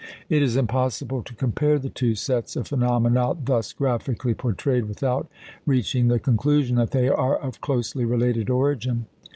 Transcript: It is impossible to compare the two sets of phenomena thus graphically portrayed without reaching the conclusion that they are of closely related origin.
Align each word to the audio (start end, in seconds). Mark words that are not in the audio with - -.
It 0.29 0.41
is 0.41 0.57
impossible 0.57 1.21
to 1.21 1.35
compare 1.35 1.77
the 1.77 1.91
two 1.91 2.15
sets 2.15 2.55
of 2.55 2.65
phenomena 2.67 3.37
thus 3.39 3.71
graphically 3.71 4.33
portrayed 4.33 4.85
without 4.85 5.27
reaching 5.63 6.07
the 6.07 6.17
conclusion 6.17 6.75
that 6.77 6.89
they 6.89 7.07
are 7.07 7.37
of 7.37 7.61
closely 7.61 8.03
related 8.03 8.49
origin. 8.49 9.05